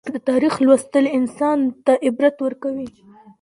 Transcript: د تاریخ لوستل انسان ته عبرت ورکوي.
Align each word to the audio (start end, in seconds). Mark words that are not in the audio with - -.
د 0.13 0.15
تاریخ 0.29 0.53
لوستل 0.65 1.05
انسان 1.19 1.59
ته 1.85 1.93
عبرت 2.07 2.35
ورکوي. 2.41 2.87